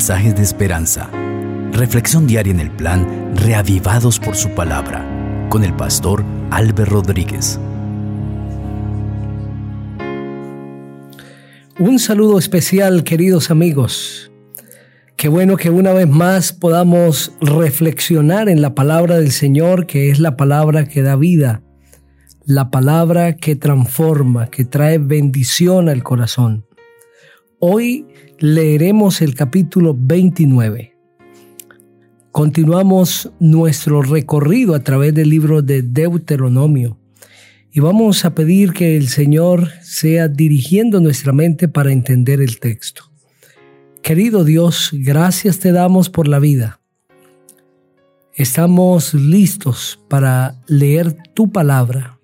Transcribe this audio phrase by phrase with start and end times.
[0.00, 1.10] mensajes de esperanza.
[1.72, 5.04] Reflexión diaria en el plan Reavivados por su palabra
[5.50, 7.60] con el pastor Álvaro Rodríguez.
[11.78, 14.32] Un saludo especial, queridos amigos.
[15.16, 20.18] Qué bueno que una vez más podamos reflexionar en la palabra del Señor, que es
[20.18, 21.62] la palabra que da vida,
[22.46, 26.64] la palabra que transforma, que trae bendición al corazón.
[27.62, 28.06] Hoy
[28.38, 30.96] leeremos el capítulo 29.
[32.32, 36.98] Continuamos nuestro recorrido a través del libro de Deuteronomio
[37.70, 43.10] y vamos a pedir que el Señor sea dirigiendo nuestra mente para entender el texto.
[44.00, 46.80] Querido Dios, gracias te damos por la vida.
[48.32, 52.19] Estamos listos para leer tu palabra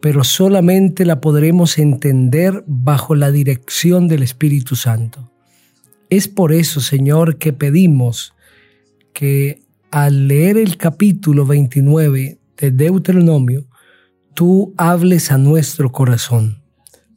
[0.00, 5.32] pero solamente la podremos entender bajo la dirección del Espíritu Santo.
[6.10, 8.34] Es por eso, Señor, que pedimos
[9.12, 13.66] que al leer el capítulo 29 de Deuteronomio,
[14.34, 16.62] tú hables a nuestro corazón,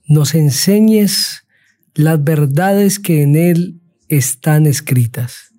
[0.08, 1.46] nos enseñes
[1.94, 5.54] las verdades que en él están escritas.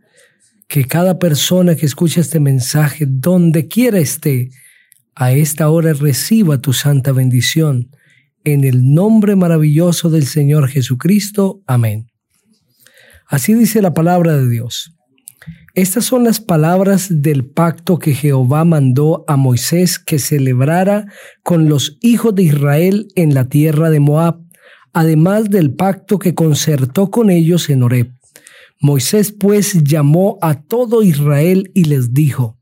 [0.69, 4.51] Que cada persona que escucha este mensaje, donde quiera esté,
[5.15, 7.91] a esta hora reciba tu santa bendición.
[8.45, 11.63] En el nombre maravilloso del Señor Jesucristo.
[11.67, 12.07] Amén.
[13.29, 14.95] Así dice la palabra de Dios.
[15.75, 21.07] Estas son las palabras del pacto que Jehová mandó a Moisés que celebrara
[21.43, 24.41] con los hijos de Israel en la tierra de Moab,
[24.93, 28.13] además del pacto que concertó con ellos en Horeb.
[28.81, 32.59] Moisés pues llamó a todo Israel y les dijo,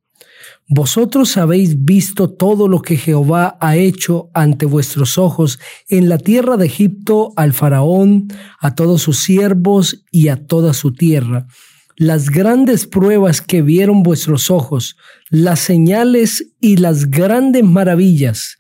[0.73, 6.57] vosotros habéis visto todo lo que Jehová ha hecho ante vuestros ojos en la tierra
[6.57, 8.29] de Egipto al faraón,
[8.61, 11.49] a todos sus siervos y a toda su tierra,
[11.97, 14.97] las grandes pruebas que vieron vuestros ojos,
[15.29, 18.59] las señales y las grandes maravillas.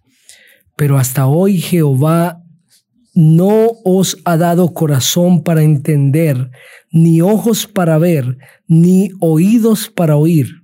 [0.74, 2.42] Pero hasta hoy Jehová
[3.14, 6.50] no os ha dado corazón para entender,
[6.90, 10.60] ni ojos para ver, ni oídos para oír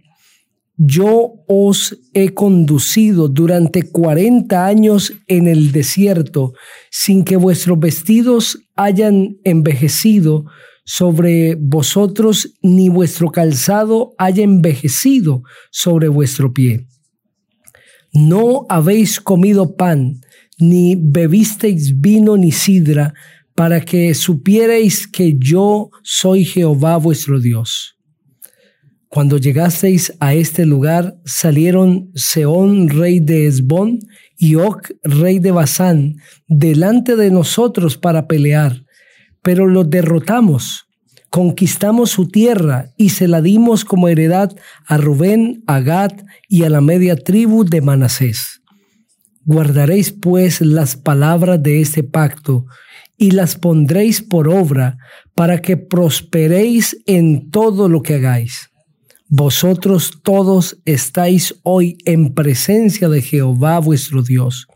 [0.77, 6.53] yo os he conducido durante cuarenta años en el desierto
[6.91, 10.45] sin que vuestros vestidos hayan envejecido
[10.85, 16.87] sobre vosotros, ni vuestro calzado haya envejecido sobre vuestro pie.
[18.13, 20.21] No habéis comido pan,
[20.59, 23.15] ni bebisteis vino ni sidra,
[23.55, 27.96] para que supierais que yo soy Jehová vuestro Dios.
[29.09, 34.01] Cuando llegasteis a este lugar, salieron Seón, rey de Esbón,
[34.37, 38.85] y Oc, rey de Basán, delante de nosotros para pelear,
[39.43, 40.87] pero los derrotamos.
[41.31, 44.55] Conquistamos su tierra y se la dimos como heredad
[44.87, 46.13] a Rubén, a Gad
[46.49, 48.61] y a la media tribu de Manasés.
[49.45, 52.67] Guardaréis pues las palabras de este pacto
[53.17, 54.99] y las pondréis por obra
[55.35, 58.71] para que prosperéis en todo lo que hagáis
[59.29, 64.69] vosotros todos estáis hoy en presencia de Jehová vuestro Dios.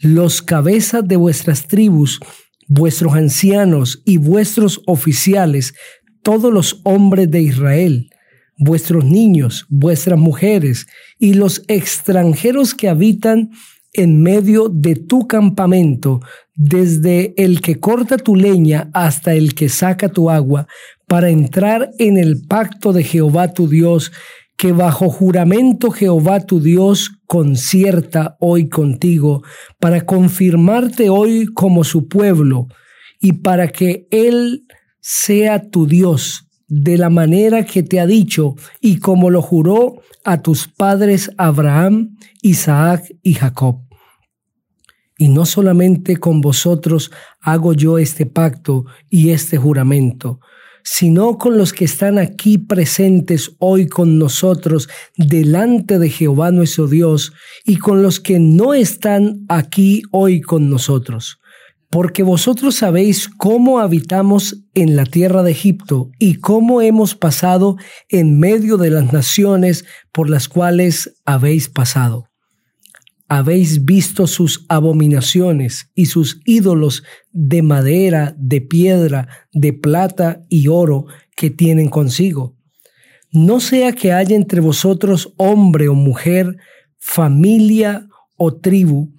[0.00, 2.18] Los cabezas de vuestras tribus,
[2.66, 5.74] vuestros ancianos y vuestros oficiales,
[6.22, 8.10] todos los hombres de Israel,
[8.56, 10.86] vuestros niños, vuestras mujeres
[11.18, 13.50] y los extranjeros que habitan
[13.92, 16.20] en medio de tu campamento,
[16.54, 20.66] desde el que corta tu leña hasta el que saca tu agua,
[21.12, 24.12] para entrar en el pacto de Jehová tu Dios,
[24.56, 29.42] que bajo juramento Jehová tu Dios concierta hoy contigo,
[29.78, 32.66] para confirmarte hoy como su pueblo,
[33.20, 34.62] y para que Él
[35.02, 40.40] sea tu Dios de la manera que te ha dicho y como lo juró a
[40.40, 43.80] tus padres Abraham, Isaac y Jacob.
[45.18, 47.10] Y no solamente con vosotros
[47.42, 50.40] hago yo este pacto y este juramento,
[50.84, 57.32] sino con los que están aquí presentes hoy con nosotros delante de Jehová nuestro Dios
[57.64, 61.38] y con los que no están aquí hoy con nosotros.
[61.90, 67.76] Porque vosotros sabéis cómo habitamos en la tierra de Egipto y cómo hemos pasado
[68.08, 72.31] en medio de las naciones por las cuales habéis pasado
[73.34, 81.06] habéis visto sus abominaciones y sus ídolos de madera, de piedra, de plata y oro
[81.34, 82.58] que tienen consigo.
[83.30, 86.58] No sea que haya entre vosotros hombre o mujer,
[86.98, 88.06] familia
[88.36, 89.14] o tribu,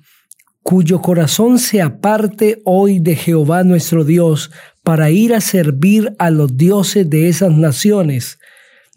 [0.62, 4.52] cuyo corazón se aparte hoy de Jehová nuestro Dios
[4.84, 8.38] para ir a servir a los dioses de esas naciones.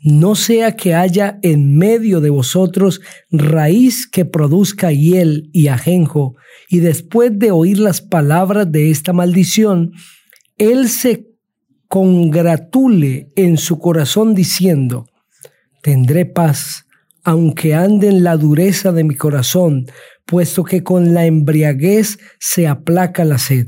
[0.07, 3.01] No sea que haya en medio de vosotros
[3.33, 6.37] raíz que produzca hiel y ajenjo,
[6.69, 9.91] y después de oír las palabras de esta maldición,
[10.59, 11.27] él se
[11.89, 15.07] congratule en su corazón diciendo,
[15.83, 16.87] tendré paz,
[17.25, 19.87] aunque ande en la dureza de mi corazón,
[20.25, 23.67] puesto que con la embriaguez se aplaca la sed.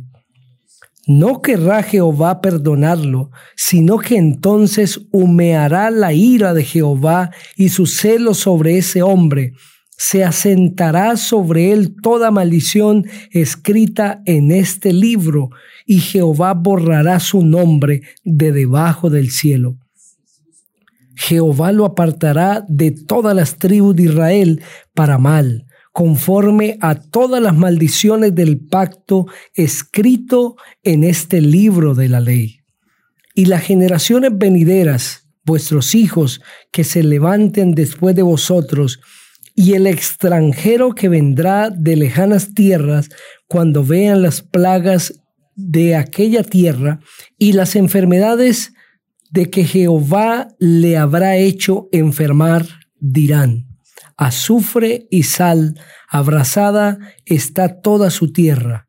[1.09, 8.35] No querrá Jehová perdonarlo, sino que entonces humeará la ira de Jehová y su celo
[8.35, 9.55] sobre ese hombre.
[9.97, 15.49] Se asentará sobre él toda maldición escrita en este libro,
[15.87, 19.79] y Jehová borrará su nombre de debajo del cielo.
[21.17, 24.61] Jehová lo apartará de todas las tribus de Israel
[24.93, 25.68] para mal
[25.99, 30.55] conforme a todas las maldiciones del pacto escrito
[30.85, 32.61] en este libro de la ley.
[33.35, 36.41] Y las generaciones venideras, vuestros hijos,
[36.71, 39.01] que se levanten después de vosotros,
[39.57, 43.09] y el extranjero que vendrá de lejanas tierras,
[43.49, 45.21] cuando vean las plagas
[45.57, 47.01] de aquella tierra
[47.41, 48.73] y las enfermedades
[49.33, 52.69] de que Jehová le habrá hecho enfermar,
[53.01, 53.68] dirán,
[54.19, 55.81] azufre y sal,
[56.11, 58.89] abrazada está toda su tierra.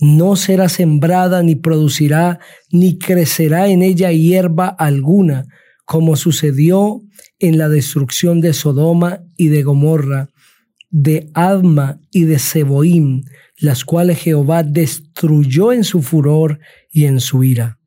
[0.00, 2.38] No será sembrada ni producirá,
[2.70, 5.46] ni crecerá en ella hierba alguna,
[5.84, 7.02] como sucedió
[7.40, 10.28] en la destrucción de Sodoma y de Gomorra,
[10.90, 13.22] de Adma y de Seboim,
[13.58, 16.60] las cuales Jehová destruyó en su furor
[16.90, 17.78] y en su ira.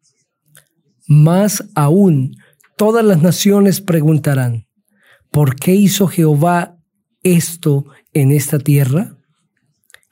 [1.07, 2.35] Más aún,
[2.75, 4.67] todas las naciones preguntarán,
[5.31, 6.80] ¿por qué hizo Jehová
[7.23, 9.17] esto en esta tierra?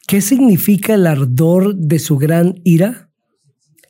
[0.08, 3.10] ¿Qué significa el ardor de su gran ira?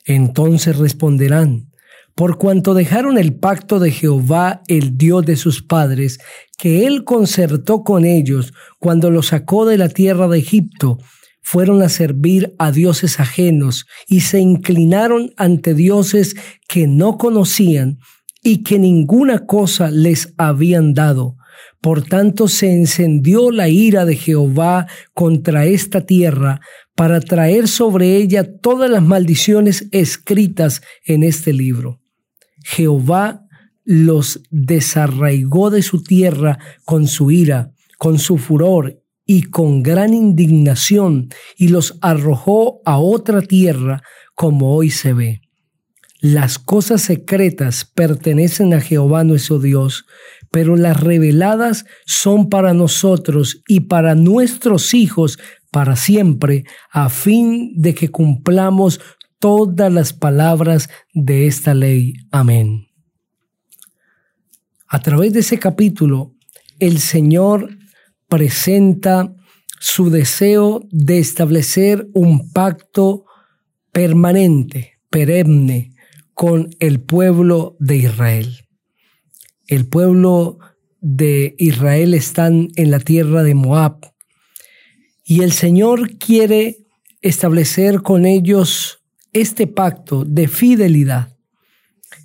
[0.04, 1.70] Entonces responderán,
[2.14, 6.18] por cuanto dejaron el pacto de Jehová, el Dios de sus padres,
[6.58, 10.98] que él concertó con ellos cuando los sacó de la tierra de Egipto,
[11.40, 16.34] fueron a servir a dioses ajenos y se inclinaron ante dioses
[16.68, 17.98] que no conocían
[18.42, 21.36] y que ninguna cosa les habían dado
[21.80, 26.60] por tanto se encendió la ira de Jehová contra esta tierra
[26.94, 32.00] para traer sobre ella todas las maldiciones escritas en este libro.
[32.62, 33.46] Jehová
[33.84, 41.30] los desarraigó de su tierra con su ira, con su furor y con gran indignación,
[41.56, 44.02] y los arrojó a otra tierra
[44.34, 45.40] como hoy se ve.
[46.20, 50.04] Las cosas secretas pertenecen a Jehová nuestro Dios,
[50.50, 55.38] pero las reveladas son para nosotros y para nuestros hijos
[55.70, 59.00] para siempre, a fin de que cumplamos
[59.38, 62.14] todas las palabras de esta ley.
[62.30, 62.88] Amén.
[64.88, 66.34] A través de ese capítulo,
[66.80, 67.70] el Señor
[68.28, 69.32] presenta
[69.78, 73.24] su deseo de establecer un pacto
[73.92, 75.94] permanente, perenne,
[76.34, 78.69] con el pueblo de Israel.
[79.70, 80.58] El pueblo
[81.00, 84.12] de Israel está en la tierra de Moab
[85.24, 86.78] y el Señor quiere
[87.22, 88.98] establecer con ellos
[89.32, 91.36] este pacto de fidelidad.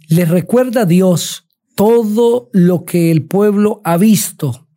[0.07, 4.67] Les recuerda a Dios todo lo que el pueblo ha visto,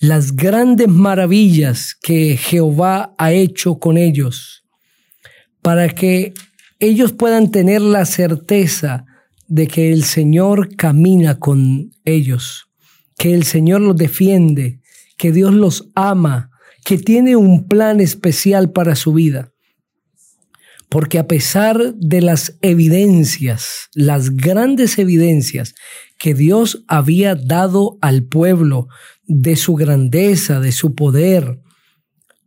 [0.00, 4.64] las grandes maravillas que Jehová ha hecho con ellos,
[5.60, 6.32] para que
[6.80, 9.04] ellos puedan tener la certeza
[9.48, 12.68] de que el Señor camina con ellos,
[13.16, 14.80] que el Señor los defiende,
[15.16, 16.50] que Dios los ama,
[16.84, 19.52] que tiene un plan especial para su vida.
[20.90, 25.74] Porque a pesar de las evidencias, las grandes evidencias
[26.18, 28.88] que Dios había dado al pueblo
[29.26, 31.60] de su grandeza, de su poder,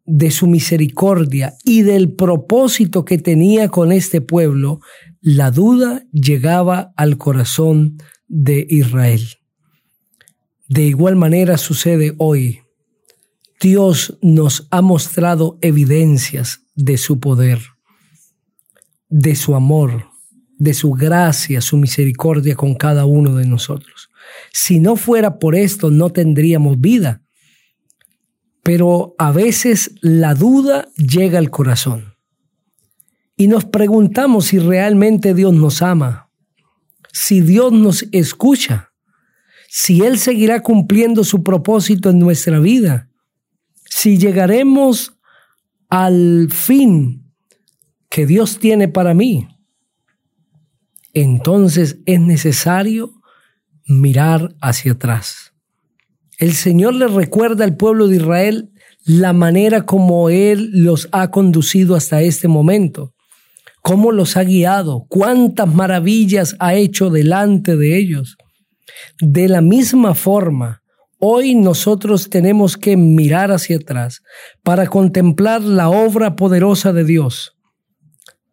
[0.06, 4.80] de su misericordia y del propósito que tenía con este pueblo,
[5.22, 7.98] la duda llegaba al corazón
[8.28, 9.22] de Israel.
[10.68, 12.62] De igual manera sucede hoy.
[13.60, 17.60] Dios nos ha mostrado evidencias de su poder,
[19.10, 20.08] de su amor,
[20.58, 24.10] de su gracia, su misericordia con cada uno de nosotros.
[24.52, 27.22] Si no fuera por esto, no tendríamos vida
[28.64, 32.11] pero a veces la duda llega al corazón
[33.42, 36.30] y nos preguntamos si realmente Dios nos ama,
[37.12, 38.92] si Dios nos escucha,
[39.68, 43.10] si Él seguirá cumpliendo su propósito en nuestra vida,
[43.84, 45.18] si llegaremos
[45.90, 47.34] al fin
[48.12, 49.48] que Dios tiene para mí.
[51.12, 53.12] entonces es necesario
[53.88, 55.56] mirar hacia atrás.
[56.38, 58.72] El Señor le recuerda al pueblo de Israel
[59.04, 63.16] la manera como Él los ha conducido hasta este momento,
[63.82, 68.38] cómo los ha guiado, cuántas maravillas ha hecho delante de ellos.
[69.20, 70.82] De la misma forma,
[71.20, 74.22] hoy nosotros tenemos que mirar hacia atrás
[74.64, 77.58] para contemplar la obra poderosa de Dios,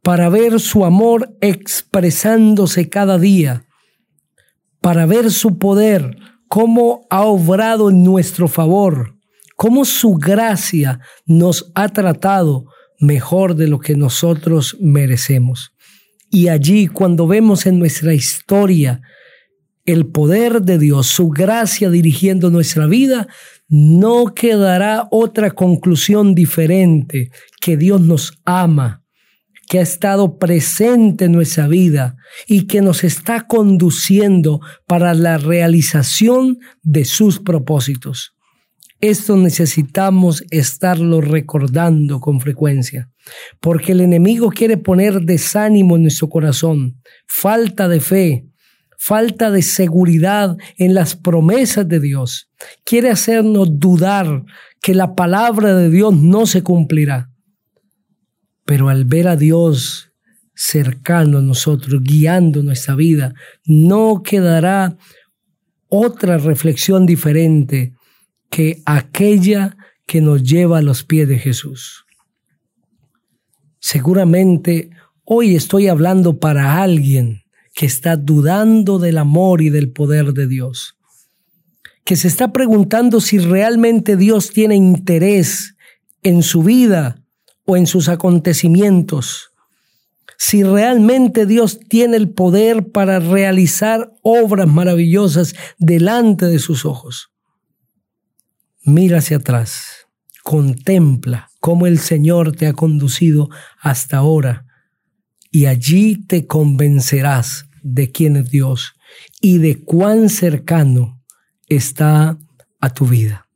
[0.02, 3.64] para ver su amor expresándose cada día,
[4.80, 6.16] para ver su poder,
[6.48, 9.16] cómo ha obrado en nuestro favor,
[9.56, 12.66] cómo su gracia nos ha tratado
[12.98, 15.72] mejor de lo que nosotros merecemos.
[16.30, 19.00] Y allí, cuando vemos en nuestra historia
[19.84, 23.26] el poder de Dios, su gracia dirigiendo nuestra vida,
[23.68, 29.02] no quedará otra conclusión diferente que Dios nos ama,
[29.68, 36.58] que ha estado presente en nuestra vida y que nos está conduciendo para la realización
[36.82, 38.37] de sus propósitos.
[39.00, 43.08] Esto necesitamos estarlo recordando con frecuencia,
[43.60, 48.46] porque el enemigo quiere poner desánimo en nuestro corazón, falta de fe,
[48.98, 52.50] falta de seguridad en las promesas de Dios.
[52.84, 54.44] Quiere hacernos dudar
[54.82, 57.30] que la palabra de Dios no se cumplirá.
[58.64, 60.10] Pero al ver a Dios
[60.56, 63.32] cercano a nosotros, guiando nuestra vida,
[63.64, 64.96] no quedará
[65.88, 67.92] otra reflexión diferente
[68.50, 69.76] que aquella
[70.06, 72.06] que nos lleva a los pies de Jesús.
[73.78, 74.90] Seguramente
[75.24, 77.42] hoy estoy hablando para alguien
[77.74, 80.96] que está dudando del amor y del poder de Dios,
[82.04, 85.76] que se está preguntando si realmente Dios tiene interés
[86.22, 87.22] en su vida
[87.64, 89.52] o en sus acontecimientos.
[90.38, 97.30] Si realmente Dios tiene el poder para realizar obras maravillosas delante de sus ojos.
[98.88, 100.08] Mira hacia atrás,
[100.42, 104.64] contempla cómo el Señor te ha conducido hasta ahora
[105.50, 108.94] y allí te convencerás de quién es Dios
[109.42, 111.22] y de cuán cercano
[111.66, 112.38] está
[112.80, 113.46] a tu vida.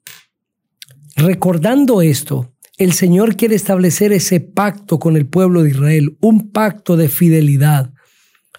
[1.16, 6.98] Recordando esto, el Señor quiere establecer ese pacto con el pueblo de Israel, un pacto
[6.98, 7.90] de fidelidad.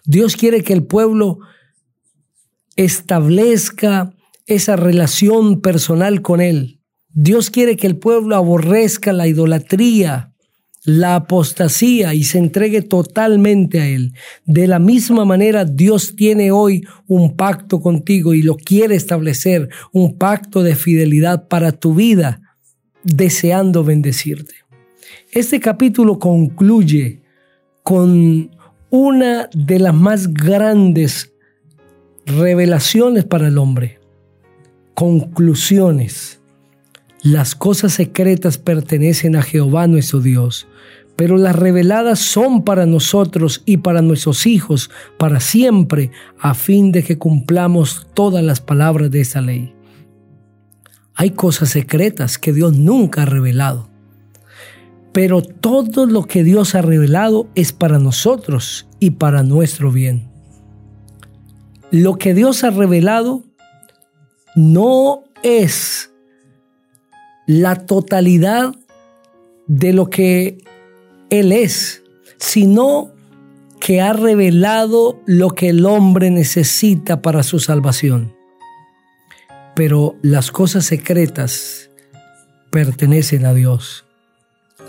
[0.05, 1.37] Dios quiere que el pueblo
[2.75, 4.12] establezca
[4.45, 6.79] esa relación personal con Él.
[7.09, 10.33] Dios quiere que el pueblo aborrezca la idolatría,
[10.83, 14.13] la apostasía y se entregue totalmente a Él.
[14.45, 20.17] De la misma manera, Dios tiene hoy un pacto contigo y lo quiere establecer, un
[20.17, 22.41] pacto de fidelidad para tu vida
[23.03, 24.55] deseando bendecirte.
[25.31, 27.21] Este capítulo concluye
[27.83, 28.51] con
[28.89, 31.33] una de las más grandes
[32.25, 34.02] revelaciones para el hombre.
[34.93, 36.39] Conclusiones.
[37.23, 40.67] Las cosas secretas pertenecen a Jehová nuestro Dios,
[41.15, 47.03] pero las reveladas son para nosotros y para nuestros hijos para siempre, a fin de
[47.03, 49.73] que cumplamos todas las palabras de esa ley.
[51.15, 53.89] Hay cosas secretas que Dios nunca ha revelado.
[55.11, 60.27] Pero todo lo que Dios ha revelado es para nosotros y para nuestro bien.
[61.89, 63.43] Lo que Dios ha revelado
[64.55, 66.11] no es
[67.45, 68.73] la totalidad
[69.67, 70.57] de lo que
[71.29, 72.03] Él es,
[72.37, 73.11] sino
[73.79, 78.33] que ha revelado lo que el hombre necesita para su salvación
[79.75, 81.89] pero las cosas secretas
[82.71, 84.02] pertenecen a Dios.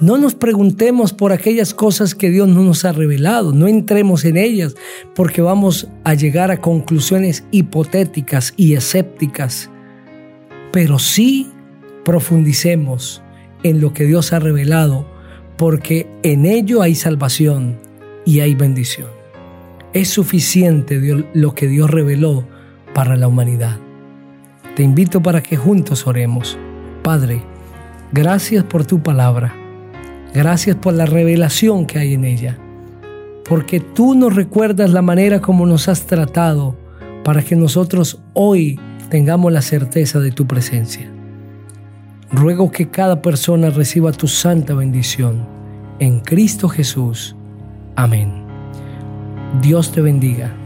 [0.00, 4.36] No nos preguntemos por aquellas cosas que Dios no nos ha revelado, no entremos en
[4.36, 4.74] ellas
[5.14, 9.70] porque vamos a llegar a conclusiones hipotéticas y escépticas,
[10.72, 11.48] pero sí
[12.04, 13.22] profundicemos
[13.62, 15.06] en lo que Dios ha revelado
[15.56, 17.78] porque en ello hay salvación
[18.24, 19.10] y hay bendición.
[19.92, 21.00] Es suficiente
[21.34, 22.44] lo que Dios reveló
[22.94, 23.78] para la humanidad.
[24.74, 26.58] Te invito para que juntos oremos.
[27.04, 27.42] Padre,
[28.12, 29.63] gracias por tu palabra.
[30.34, 32.58] Gracias por la revelación que hay en ella.
[33.48, 36.76] Porque tú nos recuerdas la manera como nos has tratado
[37.22, 41.08] para que nosotros hoy tengamos la certeza de tu presencia.
[42.32, 45.46] Ruego que cada persona reciba tu santa bendición.
[46.00, 47.36] En Cristo Jesús.
[47.94, 48.44] Amén.
[49.62, 50.63] Dios te bendiga.